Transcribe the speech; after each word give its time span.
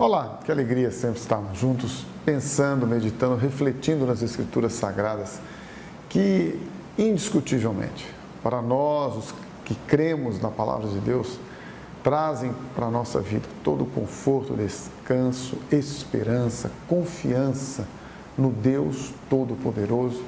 Olá, 0.00 0.38
que 0.42 0.50
alegria 0.50 0.90
sempre 0.90 1.20
estarmos 1.20 1.58
juntos, 1.58 2.06
pensando, 2.24 2.86
meditando, 2.86 3.36
refletindo 3.36 4.06
nas 4.06 4.22
Escrituras 4.22 4.72
Sagradas, 4.72 5.38
que 6.08 6.58
indiscutivelmente, 6.96 8.06
para 8.42 8.62
nós, 8.62 9.14
os 9.14 9.34
que 9.62 9.74
cremos 9.86 10.40
na 10.40 10.48
palavra 10.48 10.88
de 10.88 10.98
Deus, 11.00 11.38
trazem 12.02 12.50
para 12.74 12.86
a 12.86 12.90
nossa 12.90 13.20
vida 13.20 13.46
todo 13.62 13.84
o 13.84 13.86
conforto, 13.88 14.54
descanso, 14.54 15.58
esperança, 15.70 16.72
confiança 16.88 17.86
no 18.38 18.50
Deus 18.50 19.12
Todo-Poderoso. 19.28 20.24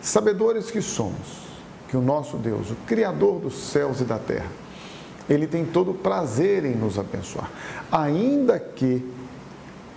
Sabedores 0.00 0.70
que 0.70 0.80
somos, 0.80 1.42
que 1.88 1.96
o 1.96 2.00
nosso 2.00 2.36
Deus, 2.36 2.70
o 2.70 2.76
Criador 2.86 3.40
dos 3.40 3.54
céus 3.54 4.00
e 4.00 4.04
da 4.04 4.20
terra, 4.20 4.62
ele 5.28 5.46
tem 5.46 5.64
todo 5.64 5.94
prazer 5.94 6.64
em 6.64 6.74
nos 6.74 6.98
abençoar. 6.98 7.50
Ainda 7.90 8.58
que, 8.58 9.04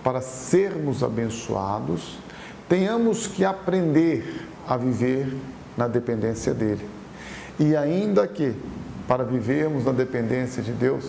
para 0.02 0.20
sermos 0.20 1.02
abençoados, 1.02 2.18
tenhamos 2.68 3.26
que 3.26 3.44
aprender 3.44 4.46
a 4.66 4.76
viver 4.76 5.36
na 5.76 5.88
dependência 5.88 6.54
dele. 6.54 6.88
E 7.58 7.76
ainda 7.76 8.26
que, 8.26 8.54
para 9.06 9.24
vivermos 9.24 9.84
na 9.84 9.92
dependência 9.92 10.62
de 10.62 10.72
Deus, 10.72 11.06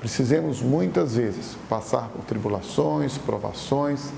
precisemos 0.00 0.60
muitas 0.62 1.16
vezes 1.16 1.56
passar 1.68 2.08
por 2.08 2.24
tribulações, 2.24 3.18
provações 3.18 4.10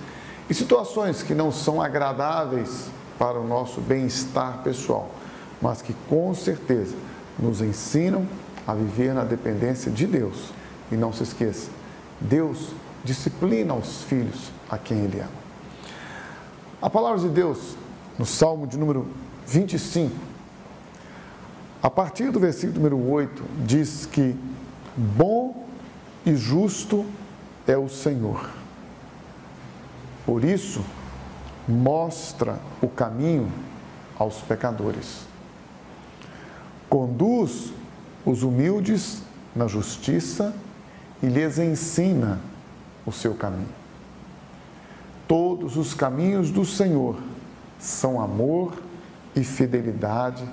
e 0.48 0.54
situações 0.54 1.22
que 1.22 1.34
não 1.34 1.50
são 1.50 1.80
agradáveis 1.80 2.88
para 3.18 3.38
o 3.38 3.46
nosso 3.46 3.80
bem-estar 3.80 4.62
pessoal, 4.62 5.10
mas 5.60 5.82
que 5.82 5.94
com 6.08 6.34
certeza 6.34 6.94
nos 7.38 7.60
ensinam 7.60 8.26
a 8.68 8.74
viver 8.74 9.14
na 9.14 9.24
dependência 9.24 9.90
de 9.90 10.06
Deus. 10.06 10.52
E 10.92 10.94
não 10.94 11.10
se 11.10 11.22
esqueça, 11.22 11.70
Deus 12.20 12.68
disciplina 13.02 13.72
os 13.74 14.02
filhos 14.02 14.50
a 14.68 14.76
quem 14.76 14.98
Ele 14.98 15.20
ama. 15.20 15.30
A 16.80 16.90
palavra 16.90 17.18
de 17.18 17.30
Deus, 17.30 17.76
no 18.18 18.26
Salmo 18.26 18.66
de 18.66 18.76
número 18.76 19.08
25, 19.46 20.14
a 21.82 21.88
partir 21.88 22.30
do 22.30 22.38
versículo 22.38 22.74
número 22.74 23.10
8, 23.10 23.42
diz 23.64 24.04
que 24.04 24.36
bom 24.94 25.66
e 26.26 26.36
justo 26.36 27.06
é 27.66 27.76
o 27.76 27.88
Senhor. 27.88 28.50
Por 30.26 30.44
isso, 30.44 30.84
mostra 31.66 32.58
o 32.82 32.88
caminho 32.88 33.50
aos 34.18 34.36
pecadores. 34.42 35.26
Conduz 36.88 37.72
os 38.28 38.42
humildes 38.42 39.22
na 39.56 39.66
justiça 39.66 40.54
e 41.22 41.26
lhes 41.26 41.58
ensina 41.58 42.38
o 43.06 43.10
seu 43.10 43.34
caminho. 43.34 43.68
Todos 45.26 45.78
os 45.78 45.94
caminhos 45.94 46.50
do 46.50 46.64
Senhor 46.64 47.16
são 47.78 48.20
amor 48.20 48.74
e 49.34 49.42
fidelidade 49.42 50.46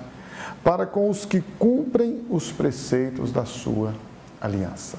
para 0.64 0.86
com 0.86 1.10
os 1.10 1.26
que 1.26 1.42
cumprem 1.58 2.24
os 2.30 2.50
preceitos 2.50 3.30
da 3.30 3.44
sua 3.44 3.94
aliança. 4.40 4.96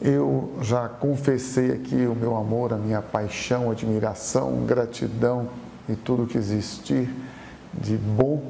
Eu 0.00 0.56
já 0.62 0.88
confessei 0.88 1.72
aqui 1.72 2.06
o 2.06 2.14
meu 2.14 2.36
amor, 2.36 2.72
a 2.72 2.76
minha 2.76 3.02
paixão, 3.02 3.68
admiração, 3.68 4.64
gratidão 4.64 5.48
e 5.88 5.96
tudo 5.96 6.26
que 6.26 6.38
existir 6.38 7.12
de 7.74 7.96
bom 7.96 8.44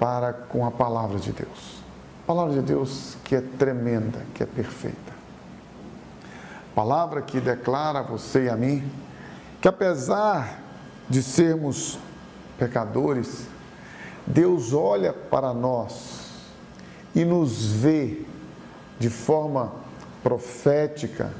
para 0.00 0.32
com 0.32 0.66
a 0.66 0.70
palavra 0.70 1.18
de 1.18 1.32
Deus. 1.32 1.81
Palavra 2.26 2.54
de 2.54 2.62
Deus 2.62 3.16
que 3.24 3.34
é 3.34 3.40
tremenda, 3.40 4.24
que 4.34 4.42
é 4.42 4.46
perfeita. 4.46 5.12
Palavra 6.74 7.20
que 7.20 7.40
declara 7.40 7.98
a 7.98 8.02
você 8.02 8.44
e 8.44 8.48
a 8.48 8.56
mim 8.56 8.90
que 9.60 9.68
apesar 9.68 10.60
de 11.08 11.22
sermos 11.22 11.98
pecadores, 12.58 13.46
Deus 14.26 14.72
olha 14.72 15.12
para 15.12 15.52
nós 15.54 16.20
e 17.14 17.24
nos 17.24 17.66
vê 17.66 18.24
de 18.98 19.10
forma 19.10 19.72
profética, 20.22 21.30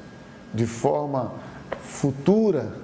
de 0.53 0.67
forma 0.67 1.33
futura, 1.81 2.77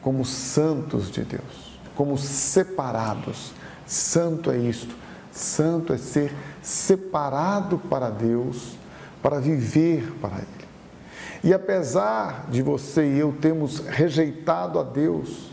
como 0.00 0.24
santos 0.24 1.10
de 1.10 1.22
Deus, 1.22 1.78
como 1.94 2.18
separados. 2.18 3.52
Santo 3.86 4.50
é 4.50 4.56
isto, 4.56 4.94
santo 5.32 5.92
é 5.92 5.98
ser 5.98 6.32
separado 6.62 7.78
para 7.78 8.10
Deus, 8.10 8.76
para 9.22 9.40
viver 9.40 10.12
para 10.20 10.36
Ele. 10.36 10.62
E 11.44 11.52
apesar 11.52 12.46
de 12.50 12.62
você 12.62 13.04
e 13.04 13.18
eu 13.18 13.32
termos 13.40 13.80
rejeitado 13.80 14.78
a 14.78 14.84
Deus 14.84 15.50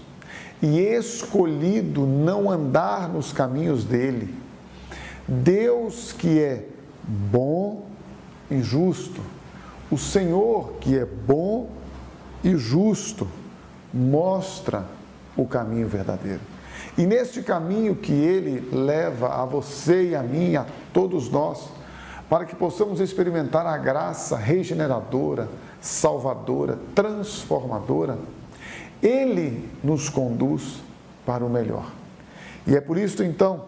e 0.62 0.80
escolhido 0.80 2.06
não 2.06 2.52
andar 2.52 3.10
nos 3.10 3.34
caminhos 3.34 3.84
dele, 3.84 4.36
Deus 5.28 6.12
que 6.12 6.40
é 6.40 6.66
bom 7.04 7.86
e 8.52 8.62
justo, 8.62 9.22
o 9.90 9.98
Senhor 9.98 10.74
que 10.80 10.98
é 10.98 11.06
bom 11.06 11.70
e 12.44 12.56
justo, 12.56 13.28
mostra 13.92 14.86
o 15.36 15.48
caminho 15.48 15.88
verdadeiro. 15.88 16.42
E 16.98 17.06
neste 17.06 17.42
caminho 17.42 17.96
que 17.96 18.12
ele 18.12 18.68
leva 18.76 19.30
a 19.42 19.46
você 19.46 20.10
e 20.10 20.16
a 20.16 20.24
mim, 20.24 20.56
a 20.56 20.66
todos 20.94 21.30
nós, 21.30 21.70
para 22.30 22.46
que 22.46 22.56
possamos 22.56 23.00
experimentar 23.00 23.66
a 23.66 23.78
graça 23.78 24.38
regeneradora, 24.38 25.50
salvadora, 25.82 26.78
transformadora, 26.94 28.18
ele 29.02 29.70
nos 29.84 30.10
conduz 30.10 30.82
para 31.26 31.46
o 31.46 31.50
melhor. 31.50 31.92
E 32.68 32.76
é 32.76 32.82
por 32.82 32.98
isso 32.98 33.24
então 33.24 33.66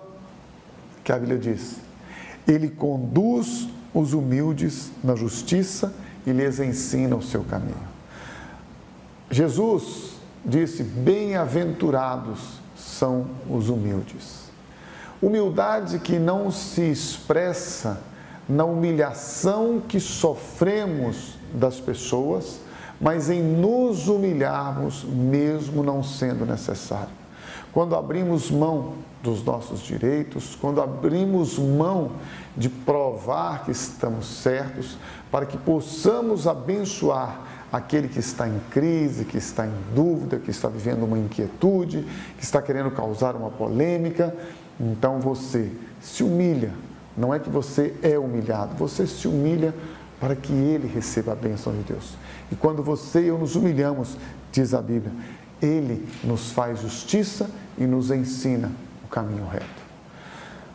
que 1.03 1.11
a 1.11 1.17
Bíblia 1.17 1.39
diz: 1.39 1.77
ele 2.47 2.69
conduz 2.69 3.67
os 3.93 4.13
humildes 4.13 4.91
na 5.03 5.15
justiça 5.15 5.93
e 6.25 6.31
lhes 6.31 6.59
ensina 6.59 7.15
o 7.15 7.21
seu 7.21 7.43
caminho. 7.43 7.91
Jesus 9.29 10.13
disse: 10.45 10.83
Bem-aventurados 10.83 12.59
são 12.81 13.27
os 13.49 13.69
humildes. 13.69 14.41
Humildade 15.21 15.99
que 15.99 16.17
não 16.17 16.51
se 16.51 16.81
expressa 16.81 18.01
na 18.49 18.65
humilhação 18.65 19.81
que 19.87 19.99
sofremos 19.99 21.37
das 21.53 21.79
pessoas, 21.79 22.59
mas 22.99 23.29
em 23.29 23.41
nos 23.41 24.07
humilharmos, 24.07 25.03
mesmo 25.03 25.83
não 25.83 26.03
sendo 26.03 26.45
necessário. 26.45 27.21
Quando 27.71 27.95
abrimos 27.95 28.51
mão 28.51 28.93
dos 29.23 29.43
nossos 29.43 29.81
direitos, 29.81 30.55
quando 30.59 30.81
abrimos 30.81 31.57
mão 31.57 32.11
de 32.57 32.67
provar 32.67 33.63
que 33.63 33.71
estamos 33.71 34.25
certos, 34.25 34.97
para 35.31 35.45
que 35.45 35.57
possamos 35.57 36.47
abençoar 36.47 37.39
aquele 37.71 38.07
que 38.07 38.19
está 38.19 38.47
em 38.47 38.59
crise, 38.69 39.23
que 39.23 39.37
está 39.37 39.65
em 39.65 39.73
dúvida, 39.95 40.37
que 40.37 40.51
está 40.51 40.67
vivendo 40.67 41.03
uma 41.03 41.17
inquietude, 41.17 42.05
que 42.37 42.43
está 42.43 42.61
querendo 42.61 42.91
causar 42.91 43.35
uma 43.35 43.49
polêmica, 43.49 44.35
então 44.79 45.19
você 45.19 45.71
se 46.01 46.23
humilha. 46.23 46.73
Não 47.15 47.33
é 47.33 47.39
que 47.39 47.49
você 47.49 47.93
é 48.01 48.17
humilhado, 48.17 48.75
você 48.75 49.07
se 49.07 49.27
humilha 49.27 49.73
para 50.19 50.35
que 50.35 50.51
ele 50.51 50.87
receba 50.87 51.31
a 51.31 51.35
bênção 51.35 51.73
de 51.73 51.83
Deus. 51.83 52.15
E 52.51 52.55
quando 52.55 52.83
você 52.83 53.21
e 53.21 53.27
eu 53.27 53.37
nos 53.37 53.55
humilhamos, 53.55 54.17
diz 54.51 54.73
a 54.73 54.81
Bíblia, 54.81 55.11
ele 55.61 56.07
nos 56.23 56.51
faz 56.51 56.81
justiça 56.81 57.49
e 57.77 57.85
nos 57.85 58.11
ensina 58.11 58.71
o 59.05 59.07
caminho 59.07 59.47
reto. 59.47 59.65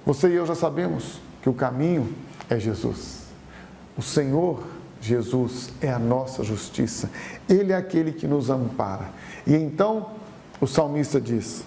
Você 0.04 0.28
e 0.28 0.34
eu 0.34 0.46
já 0.46 0.54
sabemos 0.54 1.20
que 1.42 1.48
o 1.48 1.54
caminho 1.54 2.12
é 2.48 2.58
Jesus. 2.58 3.26
O 3.96 4.02
Senhor 4.02 4.62
Jesus 5.00 5.70
é 5.80 5.90
a 5.92 5.98
nossa 5.98 6.42
justiça, 6.42 7.10
Ele 7.48 7.72
é 7.72 7.76
aquele 7.76 8.12
que 8.12 8.26
nos 8.26 8.50
ampara. 8.50 9.10
E 9.46 9.54
então 9.54 10.10
o 10.60 10.66
salmista 10.66 11.20
diz: 11.20 11.64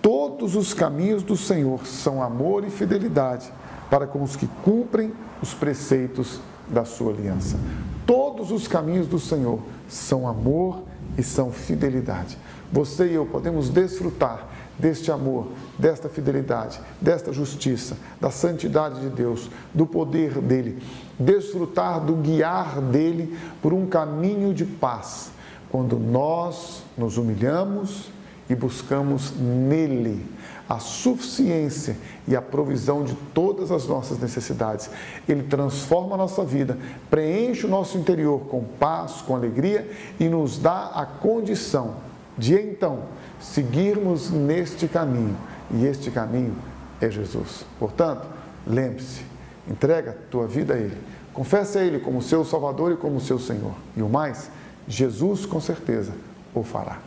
Todos 0.00 0.54
os 0.54 0.74
caminhos 0.74 1.22
do 1.22 1.36
Senhor 1.36 1.86
são 1.86 2.22
amor 2.22 2.64
e 2.64 2.70
fidelidade 2.70 3.52
para 3.90 4.06
com 4.06 4.22
os 4.22 4.36
que 4.36 4.46
cumprem 4.64 5.12
os 5.40 5.54
preceitos 5.54 6.40
da 6.68 6.84
sua 6.84 7.12
aliança. 7.12 7.58
Todos 8.06 8.50
os 8.50 8.66
caminhos 8.66 9.06
do 9.06 9.18
Senhor 9.18 9.60
são 9.88 10.26
amor 10.26 10.82
e 11.16 11.22
são 11.22 11.50
fidelidade. 11.52 12.36
Você 12.72 13.08
e 13.08 13.14
eu 13.14 13.24
podemos 13.24 13.68
desfrutar 13.68 14.48
deste 14.78 15.10
amor, 15.10 15.48
desta 15.78 16.08
fidelidade, 16.08 16.80
desta 17.00 17.32
justiça, 17.32 17.96
da 18.20 18.30
santidade 18.30 19.00
de 19.00 19.08
Deus, 19.08 19.50
do 19.72 19.86
poder 19.86 20.40
dele, 20.40 20.82
desfrutar 21.18 22.00
do 22.00 22.14
guiar 22.14 22.80
dele 22.80 23.36
por 23.62 23.72
um 23.72 23.86
caminho 23.86 24.52
de 24.52 24.64
paz, 24.64 25.30
quando 25.70 25.98
nós 25.98 26.82
nos 26.96 27.16
humilhamos 27.16 28.12
e 28.48 28.54
buscamos 28.54 29.32
nele 29.38 30.24
a 30.68 30.78
suficiência 30.78 31.96
e 32.26 32.34
a 32.34 32.40
provisão 32.40 33.04
de 33.04 33.14
todas 33.34 33.70
as 33.70 33.86
nossas 33.86 34.18
necessidades. 34.18 34.88
Ele 35.28 35.42
transforma 35.42 36.14
a 36.14 36.18
nossa 36.18 36.44
vida, 36.44 36.78
preenche 37.10 37.66
o 37.66 37.68
nosso 37.68 37.98
interior 37.98 38.40
com 38.48 38.64
paz, 38.64 39.20
com 39.22 39.36
alegria 39.36 39.90
e 40.18 40.28
nos 40.28 40.58
dá 40.58 40.90
a 40.94 41.04
condição 41.04 41.96
de 42.36 42.54
então 42.54 43.04
seguirmos 43.40 44.30
neste 44.30 44.88
caminho. 44.88 45.36
E 45.70 45.84
este 45.86 46.10
caminho 46.10 46.54
é 47.00 47.10
Jesus. 47.10 47.64
Portanto, 47.78 48.26
lembre-se, 48.66 49.22
entrega 49.68 50.16
tua 50.30 50.46
vida 50.46 50.74
a 50.74 50.76
Ele. 50.76 50.96
Confesse 51.32 51.78
a 51.78 51.84
Ele 51.84 51.98
como 51.98 52.22
seu 52.22 52.44
Salvador 52.44 52.92
e 52.92 52.96
como 52.96 53.20
seu 53.20 53.38
Senhor. 53.38 53.74
E 53.96 54.02
o 54.02 54.08
mais, 54.08 54.50
Jesus 54.86 55.46
com 55.46 55.60
certeza 55.60 56.12
o 56.54 56.62
fará. 56.62 56.98